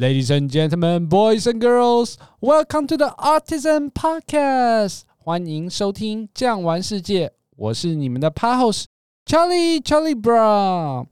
[0.00, 5.00] Ladies and gentlemen, boys and girls, welcome to the Artisan Podcast。
[5.16, 8.84] 欢迎收听《酱玩世界》，我是你们的 Pod host
[9.26, 11.08] Charlie Charlie Brown。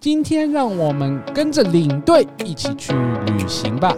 [0.00, 3.96] 今天让我们跟着领队一起去旅行吧。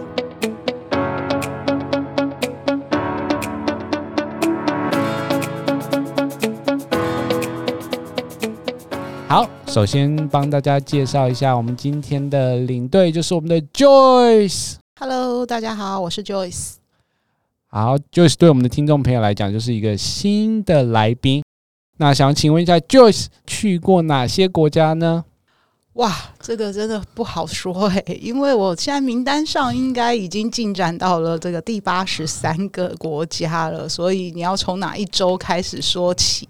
[9.29, 14.77] 好，首先帮大家介绍一下我们今天的领队，就是我们的 Joyce。
[14.99, 16.77] Hello，大家好，我是 Joyce。
[17.67, 21.43] 好，Joyce 对我们的听众朋友来讲就是一个新的来宾。
[21.97, 25.23] 那想请问一下，Joyce 去过哪些国家呢？
[25.93, 36.49] 哇，这个真的不好说诶， 因为我现在名单上应该已经进展到了这个第八十三个国家了，所以你要从哪一周开始说起？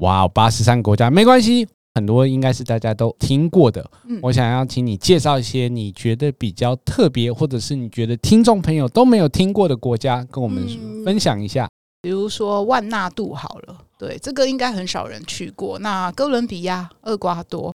[0.00, 3.84] 哇，八十三个国家没关系，很多应该是大家都听过的。
[4.04, 10.64] 嗯，我想要请你介绍一些你觉得比较特别，或者是你觉得听众朋友都没有听过的国家，跟我们
[11.04, 11.64] 分享一下。
[11.64, 11.70] 嗯，
[12.02, 15.78] 比如说万纳度好了，对，这个应该很少人去过。
[15.80, 17.74] 那哥伦比亚、厄瓜多，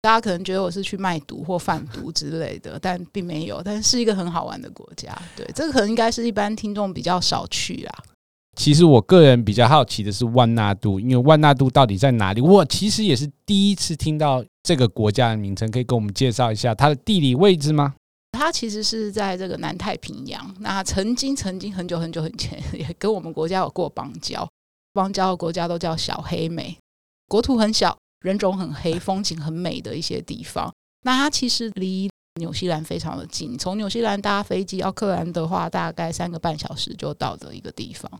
[0.00, 5.14] 大家可能觉得我是去卖毒或贩毒之类的，但并没有，但是一个很好玩的国家。
[5.36, 7.92] 对，这个可能应该是一般听众比较少去啦。
[8.58, 12.40] 其实我个人比较好奇的是万纳度，因为万纳度到底在哪里？
[12.40, 17.94] 我其实也是第一次听到这个国家的名称，可以跟我们介绍一下它的地理位置吗？
[18.32, 20.52] 它其实是在这个南太平洋。
[20.58, 24.46] 那曾经曾经很久很久很前，也跟我们国家有过邦交，
[24.92, 26.76] 邦交的国家都叫小黑美，
[27.28, 30.68] 国土很小，人种很黑，风景很美的一些地方。
[31.04, 38.10] 那它其实离纽西兰非常的近，从纽西兰搭飞机奥克兰的话，大概三个半小时就到的一个地方。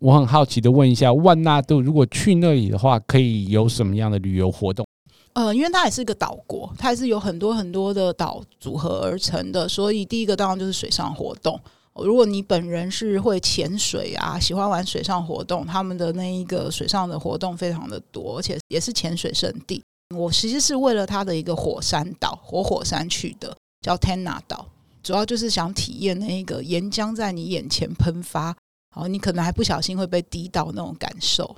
[0.00, 4.86] 我很好奇的问一下，万纳度如果去那里的话，可以有什么样的旅游活动？
[5.32, 11.58] 呃，因为它也是一个岛国，它也是有很多很多的岛组合而成的，所以第一个当然就是水上活动。
[11.94, 19.82] 如果你本人是会潜水啊，喜欢玩水上活动，他们的那一个水上的活动非常的多，而且也是潜水圣地。
[20.14, 24.66] 我其实是为了它的一个火山岛，活火，山去的，叫 Tanna 岛，
[25.02, 28.56] 主要就是想体验那一个岩浆在你眼前喷发。
[28.98, 31.54] 好，你可能还不小心会被滴到那种感受。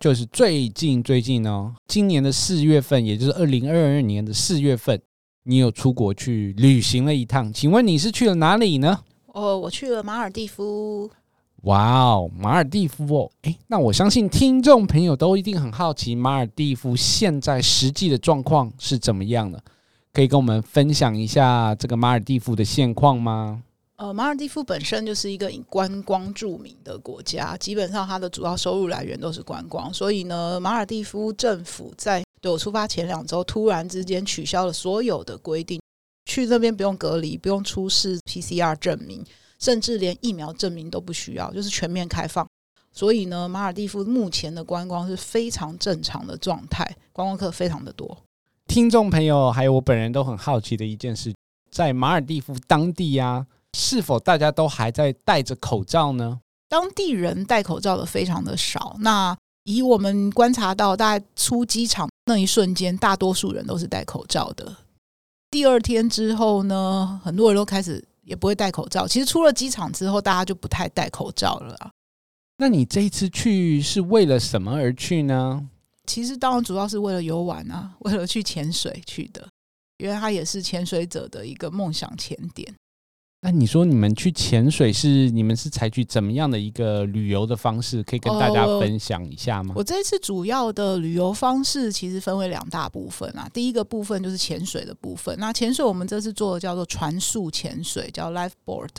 [0.00, 5.00] 就是最近最近哦，今年的四月份，也就是二零二二年的四月份，
[5.44, 7.52] 你有出国去旅行了一趟。
[7.52, 8.98] 请问你是去了哪里呢？
[9.28, 11.08] 哦，我去了马尔地夫。
[11.62, 19.62] 哇哦，马尔地夫哦，诶，那我相信听众朋友都一定很好奇，马尔地夫现在实际的状况是怎么样的？
[20.12, 23.62] 可以跟我们分享一下这个马尔地夫的现况吗？
[23.96, 29.92] 呃，马尔地夫本身就是一个以观光著名的国家，基本上它的主要收入来源都是观光。
[29.92, 35.80] 所以呢，马尔地夫政府在对我出发前两周突然之间取消了所有的规定，
[36.26, 39.24] 去那边不用隔离，不用出示 PCR 证明，
[39.58, 42.46] 甚至连疫苗证明都不需要，就是全面开放。
[42.92, 48.14] 所以呢，马尔地夫目前的观光是非常正常的状态，观光客非常的多。
[48.68, 51.34] 听众朋友还有我本人都很好奇的一件事，
[51.70, 53.46] 在马尔地夫当地呀、
[53.78, 56.40] 是否大家都还在戴着口罩呢？
[56.66, 58.96] 当地人戴口罩的非常的少。
[59.00, 64.74] 那以我们观察到，大概出机场那一瞬间，大多数人都是戴口罩的。
[65.50, 69.06] 第二天之后呢，很多人都开始也不会戴口罩。
[69.06, 71.90] 其实出了机场之后，大家就不太戴口罩了。
[72.56, 75.68] 那你这一次去是为了什么而去呢？
[76.06, 79.46] 其实当然主要是为了游玩啊，为了去潜水去的，
[79.98, 82.74] 因为它也是潜水者的一个梦想潜点。
[83.42, 88.02] 那你说你们去潜水是你们是采取怎么样的一个旅游的方式？
[88.02, 89.74] 可以跟大家分享一下吗？
[89.74, 93.48] 呃，我这次主要的旅游方式其实分为两大部分啊。
[93.52, 95.36] 第一个部分就是潜水的部分。
[95.38, 98.90] 那潜水我们这次做的叫做船速潜水，叫 Life Board。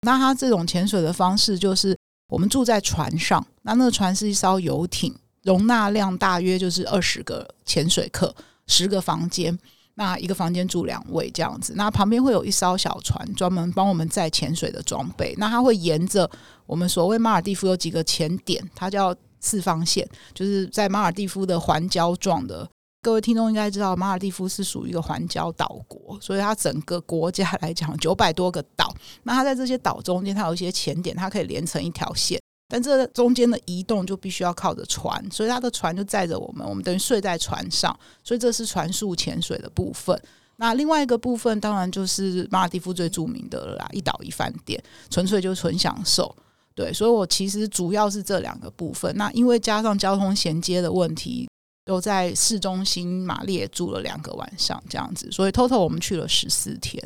[0.00, 1.96] 那它这种潜水的方式就是
[2.28, 8.34] 我们住在船上，那那个船是一艘游艇，容纳量大约就是二十个潜水客，
[8.66, 9.56] 十个房间。
[9.96, 15.34] 那一个房间住两位这样子，那旁边会有一艘小船，专门帮我们载潜水的装备。
[15.38, 16.28] 那它会沿着
[16.66, 22.68] 我们所谓马尔地夫有几个潜点，它叫四方线，就是在马尔地夫的环礁状的。
[23.02, 28.92] 各位听众应该知道，马尔地夫是属于一个环礁岛国，所以它整个国家来讲九百多个岛。
[29.24, 32.40] 那它在这些岛中间，它有一些潜点，它可以连成一条线。
[32.68, 40.20] 但这中间的移动就必须要靠着船，所以他的船就载着我们，我们等于睡在船上，所以这是船速潜水的部分。
[40.56, 46.34] 那另外一个部分当然就是马尔蒂夫最著名的了啦，一岛一饭店，纯粹就纯享受。
[46.74, 49.14] 对，所以我其实主要是这两个部分。
[49.16, 51.48] 那因为加上交通衔接的问题，
[51.84, 57.02] 都在市中心马列住了两个晚上这样子，所以 total 我们去了十四天。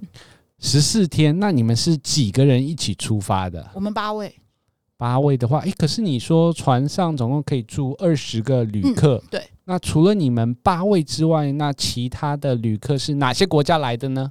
[0.61, 3.71] 十四天，那你们是几个人一起出发的？
[3.75, 4.35] 我们八位。
[4.99, 9.49] 八位的话，诶，可是你说船上总共可以住二十个旅客，嗯，对。
[9.65, 14.29] 那除了你们八位之外，那其他的旅客是哪些国家来的呢？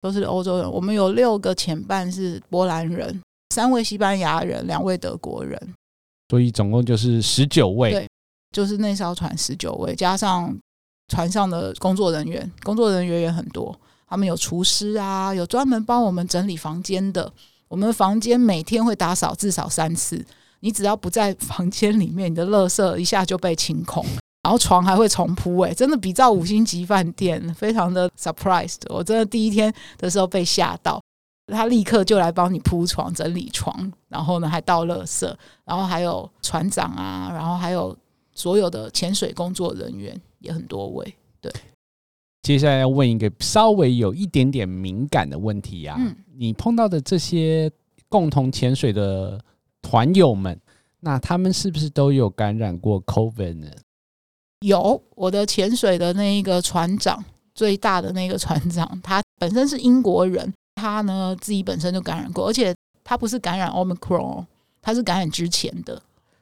[0.00, 0.70] 都是欧洲人。
[0.70, 3.22] 我们有六个前半是波兰人，
[3.54, 5.56] 三位西班牙人，两位德国人，
[6.28, 7.92] 所以总共就是十九位。
[7.92, 8.08] 对，
[8.50, 10.56] 就是那艘船十九位，加上
[11.08, 13.78] 船上的工作人员，工作人员也很多。
[14.08, 17.32] 他们有厨师啊，有专门帮我们整理房间的。
[17.68, 20.24] 我们房间每天会打扫至少三次，
[20.60, 24.04] 你只要不在房间里面，你的垃圾一下就被清空，
[24.42, 28.80] 然后床还会重铺，哎，真的比照五星级饭店，非常的 surprised。
[28.88, 31.00] 我真的第一天的时候被吓到，
[31.52, 35.32] 他立刻就来帮你铺床、整理床，然后呢还倒垃圾，
[35.64, 37.96] 然后还有船长啊，然后还有
[38.34, 41.52] 所有的潜水工作人员也很多位，对。
[42.42, 47.70] 接下来要问一个稍微有一点点敏感的问题呀、啊，嗯，你碰到的这些
[48.08, 49.38] 共同潜水的
[49.82, 50.58] 团友们，
[51.00, 53.68] 那他们是不是都有感染过 COVID 呢？
[54.60, 57.22] 有，我的潜水的那一个船长，
[57.54, 62.74] 最大的那个船长，他本身是英国人，他呢自己本身就感染过，而且
[63.04, 64.46] 他不是感染 Omicron，
[64.80, 66.00] 他是感染之前的，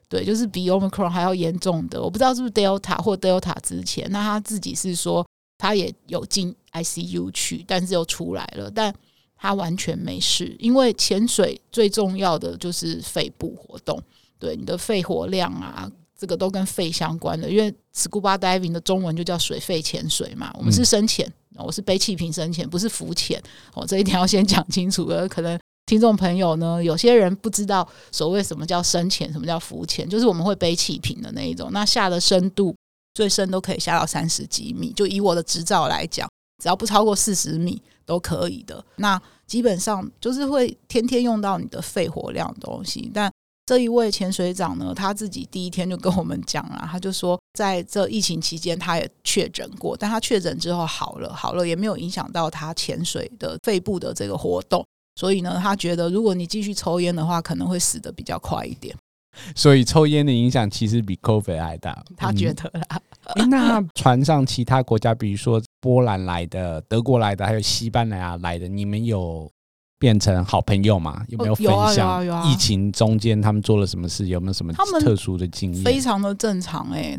[0.09, 5.27] 对，就是比 Omicron 还要严重的，我不知道是不是 Delta 或 Delta 之前，那他自己是说。
[5.59, 8.95] 他也有进 ICU 去，但是又出来了，但
[9.37, 14.03] 他完全没事，因为潜水最重要的就是肺部活动，
[14.39, 17.49] 对你的肺活量啊，这个都跟肺相关的。
[17.51, 23.43] 因为 Scuba Diving 的中文就叫水肺潜水嘛，我们是深潜，我是背气瓶深潜，不是浮潜。
[23.73, 25.27] 哦，这一点要先讲清楚了。
[25.27, 32.76] 可能听众朋友呢，有些人不知道所谓什么叫深潜，什么叫浮潜，就是我们会背气瓶的那一种，那下的深度。
[33.17, 36.29] 最深都可以下到三十几米，就以我的执照来讲，
[36.63, 38.85] 只要不超过四十米都可以的。
[38.97, 43.11] 那基本上就是会天天用到你的肺活量的东西。
[43.15, 43.33] 但
[43.65, 54.85] 这一位潜水长呢，他自己第一天就跟我们讲了，他就说在这疫情期间他也确诊过，但他确诊之后好了，好了也没有影响到他潜水的肺部的这个活动。
[55.19, 58.95] 所以呢，他觉得如果你继续抽烟的话，可能会死得比较快一点。
[59.55, 63.01] 所以抽烟的影响其实比 COVID 还大， 他觉得啦。
[63.35, 69.51] 嗯、那船上其他国家，比如说波兰来的、德国来的，还有西班牙来的，你们有
[69.99, 71.25] 变成好朋友吗？
[71.29, 74.29] 有没有分享疫情中间他们做了什么事？
[74.29, 75.83] 有没有什么特殊的经历？
[75.83, 77.19] 非常的正常哎、欸，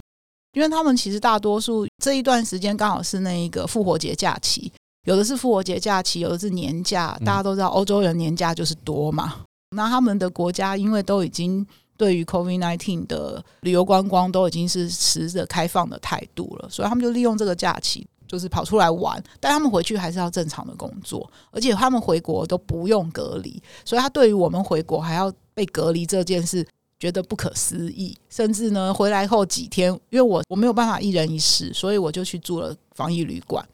[0.54, 4.72] 因为他们其实大多数这一段时间刚好是那一个复活节假期，
[5.06, 7.20] 有的是复活节假期，有的是年假。
[7.26, 11.68] 大家都知道欧洲人年假就是多嘛，嗯、那他们的国家因为都已经。
[11.98, 19.22] 对于 COVID-19 的旅游观光都已经是持着开放的态度了，所以他们就利用这个假期，就是跑出来玩。
[19.40, 26.64] 但他们回去还是要正常的工作，而且他们回国都不用隔离，所以他对于我们回国还要被隔离这件事
[27.00, 28.16] 觉得不可思议。
[28.30, 33.68] 甚至呢，回来后几天，因为我我没有办法一人一室，所以我就去住了防疫旅馆。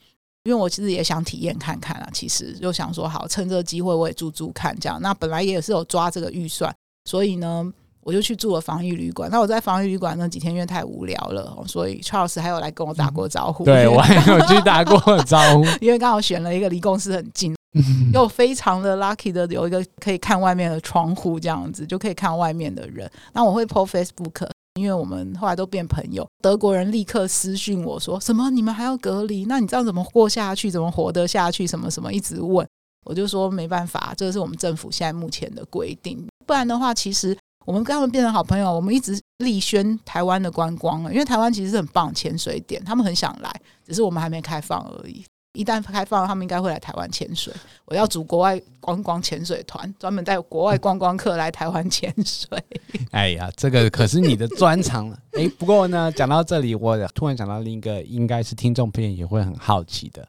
[0.46, 5.02] 因为我其实也想体验看看啊，其实就想说好，趁这个机会我也住住看这样。
[5.02, 6.74] 那本来也是有抓这个预算，
[7.04, 7.74] 所以呢。
[8.04, 9.30] 我就去住了防疫旅馆。
[9.32, 13.64] 那我在防疫旅馆那几天因为太无聊了，所以 Charles 还有来跟我打过招呼。
[13.64, 17.56] 对， 我还有去打过招呼， 因为刚好选了一个离公司很近，
[18.14, 23.10] 又非常的 lucky 的有一个可以看外面的窗户，这样子就可以看外面的人。
[23.34, 26.28] 那我会 po Facebook，因为我们后来都变朋友。
[26.42, 28.50] 德国人立刻私讯我说：“什么？
[28.50, 29.46] 你们还要隔离？
[29.46, 30.70] 那你这样怎么过下去？
[30.70, 31.66] 怎么活得下去？
[31.66, 32.68] 什么什么？”一直问。
[33.06, 36.26] 我就说没办法，这是我们政府现在目前的规定。
[36.46, 37.38] 不然的话，其实。
[37.66, 43.52] 我们跟他们变成好朋友，我们一直力宣台湾的观光了，因为台湾其实是很棒潜水点，他们很想来，
[43.86, 45.24] 只是我们还没开放而已。
[45.54, 47.54] 一旦开放，他们应该会来台湾潜水。
[47.86, 52.58] 我要组国外观光潜水团，专门带国外观光客来台湾潜水。
[53.12, 55.20] 哎呀，这个可是你的专长了。
[55.34, 60.28] 哎，不过呢，讲到这里，我突然想到另一个，应该是听众朋友也会很好奇的，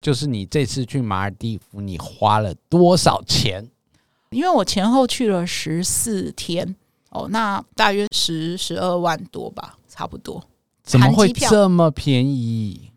[0.00, 3.68] 就是你这次去马尔地夫，你花了多少钱？
[4.32, 6.74] 因为我前后去了十四天
[7.10, 10.42] 哦，那大约十十二万多吧，差不多。
[10.82, 12.90] 怎么会这么便宜？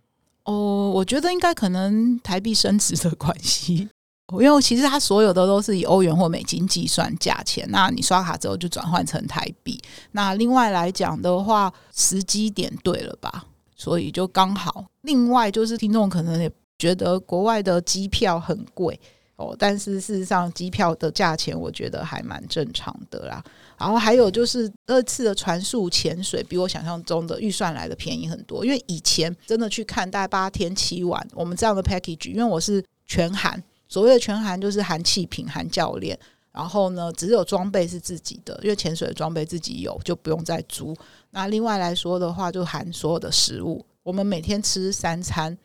[0.46, 3.90] 哦，我觉得应该可能台币升值的关系，
[4.40, 9.80] 因为其实它所有的都是以欧元或美金计算价钱，那你刷卡之后就转换成台币。
[10.14, 13.46] 那另外来讲的话，时机点对了吧？
[13.76, 14.86] 所以就刚好。
[15.02, 19.00] 另外就是听众可能也觉得国外的机票很贵。
[19.36, 23.44] 哦，但是事实上，机票的价钱我觉得还蛮正常的啦。
[23.78, 28.64] 然后还有就是，二次的船速潜水比我想象中的预算来的便宜很多。
[28.64, 36.18] 因为以前真的去看大概八天七晚，我们这样的 package，因为我是全含，所谓的全含就是含气瓶、含教练，
[36.54, 40.96] 然后呢，只有装备是自己的，因为潜水的装备自己有，就不用再租。
[41.32, 43.86] 那另外来说的话，就含所有的食物。
[44.02, 45.58] 我们每天吃三餐，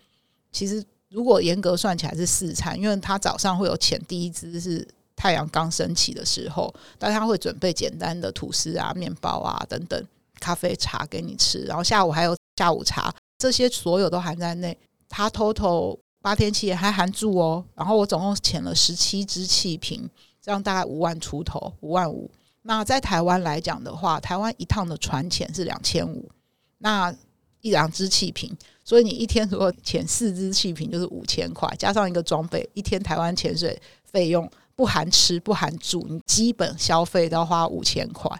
[0.50, 4.86] 其实如果严格算起来是四餐，因为他早上会有潜第一支是
[5.16, 10.02] 太阳刚升起的时候，但他会准备简单的吐司啊、面包啊等等，
[10.40, 14.76] 咖啡茶给你吃，然后下午还有下午茶，这些所有都含在内。
[15.08, 20.08] 他 total 八天七夜还含住哦，然后我总共潜了十七支气瓶，
[20.40, 22.30] 这样大概五万出头，五万五。
[22.62, 26.30] 那在台湾来讲的话，台湾一趟的船钱是两千五，
[26.78, 27.12] 那
[27.60, 28.50] 一两支气瓶，
[28.84, 38.30] 所以你一天如果潜四支气瓶就是五千块，加上一个装备，一天台湾潜水费用不含吃不含住，你基本消费都要花五千块。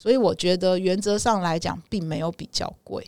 [0.00, 3.04] 所以我觉得原则上来讲，并没有比较贵。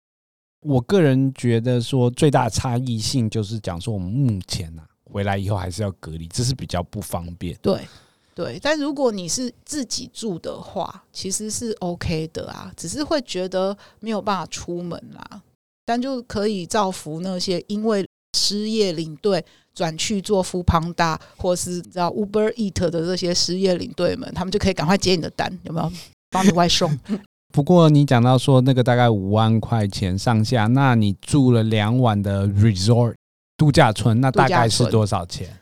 [0.63, 7.57] 我个人觉得说最大的差异性就是讲说我们目前啊回来以后还是要隔离，这是比较不方便。
[7.63, 7.87] 对
[8.35, 15.43] 对，但如果你是自己住的话，其实是 OK 的啊，只是会觉得没有办法出门啦。
[15.91, 18.07] 但就可以造福那些因为
[18.39, 19.45] 失业领队
[19.75, 25.93] 转去做 foodpanda 或是知道 Uber Eat 的这些失业领队们，他们就可以赶快接你的单，有没有？
[26.31, 26.97] 帮你外送。
[27.53, 33.15] 不过你讲到说那个大概五万块钱上下，那你住了两晚的 resort
[33.57, 35.59] 度假村，那大概是多少钱？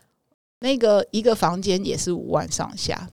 [0.61, 3.08] 那个一个房间也是五万上下，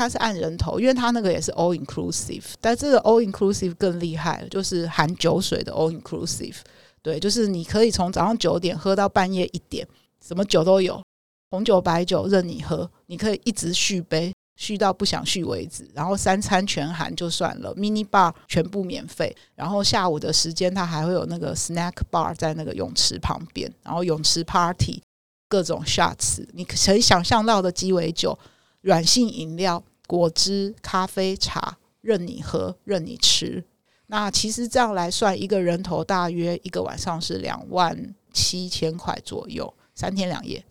[0.00, 6.56] 它是按人头，因为它那个也是 all inclusive，但这个 all inclusive 更厉害，就是含酒水的 all inclusive。
[7.02, 9.86] 对，就是你可以从早上九点喝到半夜一点，
[10.26, 11.02] 什么酒都有，
[11.50, 14.32] 红酒、白酒任你喝，你可以一直续杯。
[14.56, 25.02] 续到不想续为止，然后三餐全含就算了，mini bar 全部免费，然后下午的时间它还会有那个 snack bar 在那个泳池旁边，然后泳池 party
[25.48, 28.38] 各种 shots，你可以想象到的鸡尾酒、
[28.82, 33.64] 软性饮料、果汁、咖啡、茶，任你喝，任你吃。
[34.08, 40.64] 那其实这样来算，一个人头大约一个晚上是两万七千块左右，三天两夜。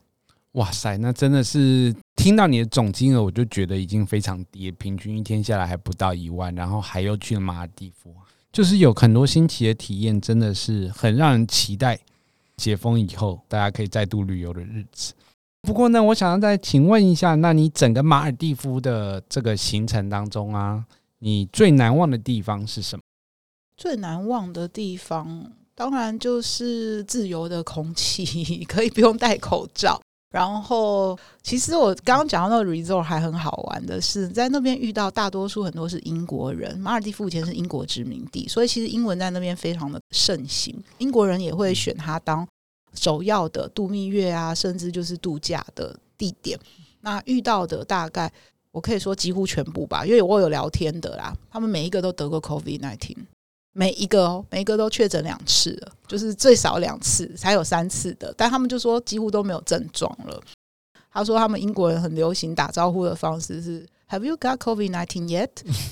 [0.54, 8.14] 哇塞，那真的是听到你的总金额，我就觉得已经非常低，平均一天下来还不到一万，然后还又去了马尔地夫，
[8.52, 11.98] 就是有很多新奇的体验，真的是很让人期待
[12.58, 15.14] 解封以后大家可以再度旅游的日子。
[15.70, 20.84] 不过呢，我想要再请问一下，那你整个马尔地夫的这个行程当中啊，
[21.20, 23.04] 你最难忘的地方是什么？
[23.78, 30.02] 最难忘的地方，当然就是自由的空气， 可以不用戴口罩。
[30.32, 36.80] 然后，其实我刚刚讲到那个 resort 还很好玩的是，在那边遇到大多数很多是英国人。
[36.80, 40.76] 马尔地夫以前是英国殖民地，所以其实英文在那边非常的盛行。
[40.98, 42.48] 英国人也会选它当
[42.94, 46.60] 首要的度蜜月啊，甚至就是度假的地点。
[47.02, 48.32] 那遇到的大概
[48.72, 53.16] 我可以说几乎全部吧，因为我有聊天的啦，他们每一个都得过 COVID-19。
[53.72, 60.42] 每一个哦，每一个都确诊两次，就是最少两次才有三次的，但他们就说几乎都没有症状了。
[61.12, 65.50] 他说他们英国人很流行打招呼的方式是 “Have you got COVID-19 yet？”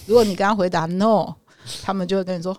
[0.08, 1.36] 如果你跟他回答 “No”，
[1.84, 2.58] 他们就会跟你说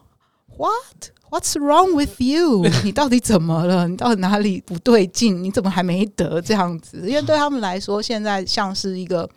[0.59, 1.11] “What?
[1.31, 3.89] What's wrong with you？” 你到底怎么了？
[3.89, 5.43] 你到底哪里不对劲？
[5.43, 7.09] 你怎么还没得这样子？
[7.09, 9.29] 因为对他们来说，现在像是一个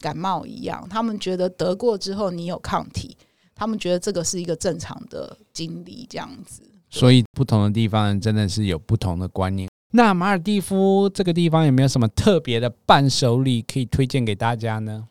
[0.00, 3.16] 感冒一样，他们觉得得过之后你有抗体。
[3.54, 6.62] 他们觉得这个是一个正常的经历，这样子。
[6.88, 9.68] 所以不同的地方真的是有不同的观念。
[9.92, 15.08] 那马尔蒂夫这个地方有没有什么特别的伴手礼可以推荐给大家呢？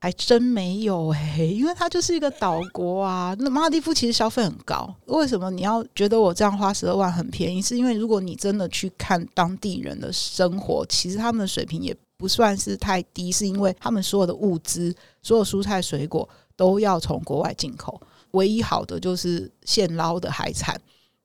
[0.00, 3.36] 还真没有哎、欸， 因为它就是一个岛国啊。
[3.38, 7.60] 那马尔地夫其实消费很高，为什么你要觉得我这样花十二万很便宜？
[7.62, 16.28] 是因为如果你真的去看当地人的生活，其实他们的水平也不算是太低，是因为他们所有的物资，所有蔬菜水果。
[16.56, 17.98] 都要从国外进口，
[18.32, 20.78] 唯一好的就是现捞的海产，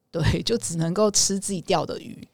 [0.10, 2.26] 对，就只能够吃自己钓的鱼。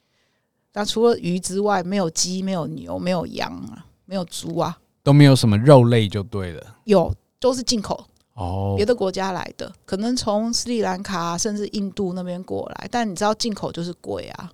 [0.74, 6.78] 那除了鱼之外，没有鸡，没有牛，没有羊啊，没有猪啊，都没有什么肉类就对了。
[6.86, 12.88] 有都是进口哦，别的国家来的，可能从斯里兰卡甚至印度那边过来。
[12.92, 14.52] 但你知道进口就是贵啊，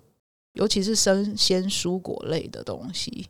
[0.54, 3.26] 尤其是生鲜蔬果类的东西。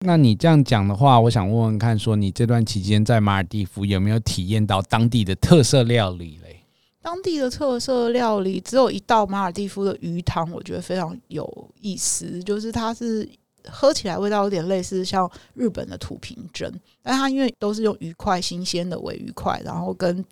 [0.00, 6.62] 那你这样讲的话，我想问问看，说你这段期间在马尔地夫有没有体验到当地的特色料理嘞？
[7.00, 13.26] 当地的特色料理只有一道马尔地夫的鱼汤，我觉得非常有意思，就是它是
[13.70, 20.24] 喝起来味道有点类似像日本的土瓶蒸，但它因为都是用鱼块新鲜的尾鱼块，然后跟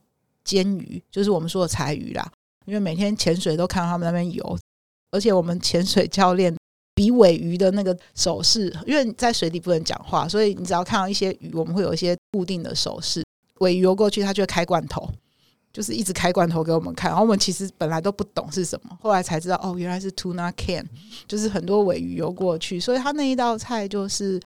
[0.44, 2.30] 煎鱼，就是我们说的柴鱼啦。
[2.66, 4.58] 因为每天潜水都看到他们那边游，
[5.10, 6.54] 而且我们潜水教练
[6.94, 13.22] 比尾鱼的那个手势，因为在水底不能讲话，所以你只要看到一些鱼，我们会有一些固定的手势。
[13.60, 15.08] 尾鱼游过去，它就会开罐头，
[15.74, 17.10] 就是一直开罐头给我们看。
[17.10, 20.88] 然后我们其实本来都不懂是什么，后来才知道哦，原来是 tuna can，
[21.28, 24.40] 就是很多尾鱼游过去，所以它那一道菜就是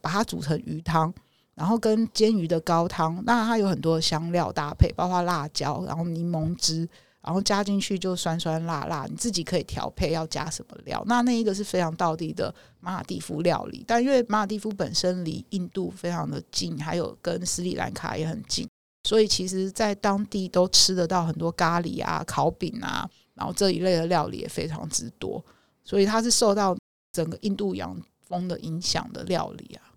[0.00, 1.12] 把它煮成鱼汤，
[1.56, 6.88] 然后跟煎鱼的高汤，那它有很多香料搭配，包括辣椒，然后柠檬汁。
[7.26, 11.02] 然后加进去就酸酸辣辣，你自己可以调配要加什么料。
[11.06, 18.68] 那那一个是非常道地的马尔地夫料理，但因为马尔地夫本身离印度非常的近，还有跟斯里兰卡也很近，
[19.04, 25.44] 所以其实在当地都吃得到很多咖喱啊、烤饼啊，然后这一类的料理也非常之多，
[25.84, 26.76] 所以它是受到
[27.12, 27.96] 整个印度洋
[28.26, 29.94] 风的影响的料理啊。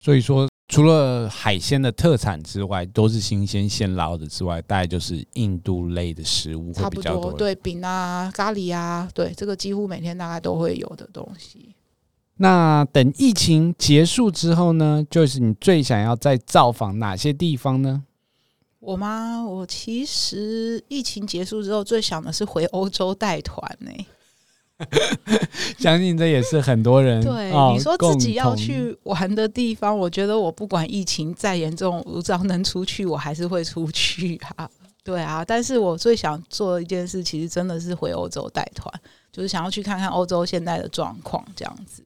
[0.00, 0.48] 所以说。
[0.66, 7.30] 除了海鲜的特产之外，都是新鲜现捞的之外，大概就是印度类的食物会比较多。
[7.34, 11.74] 对，饼啊、咖喱啊，对，这个几乎每天大概都会有的东西。
[12.38, 15.06] 那等疫情结束之后呢？
[15.10, 18.02] 就是你最想要再造访哪些地方呢？
[18.84, 19.42] 我吗？
[19.42, 23.90] 我其实疫情结束之后，最想的是回欧洲带团呢。
[25.78, 29.96] 相信这也是很多人对、哦、你说自己要去玩的地方。
[29.96, 34.68] 我觉得我不管疫情再严重，我只要能出去，我还是会出去啊。
[35.04, 38.92] 对啊，但是我最想做的一件事，其实真的是回欧洲带团，
[39.30, 42.02] 就是想要去看看欧洲现在的状况，这样子。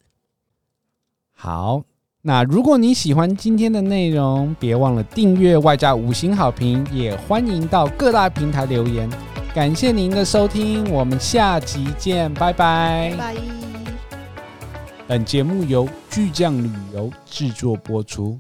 [1.33, 1.83] 好，
[2.29, 9.09] 那如果你喜欢今天的内容，别忘了订阅外加五星好评，也欢迎到各大平台留言。
[9.55, 13.15] 感谢您的收听，我们下集见，拜拜。
[13.17, 13.41] 拜拜。
[15.07, 18.39] 本节目由巨匠旅游制作播出。